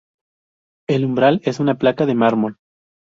[0.89, 2.57] El umbral es en placa de mármol.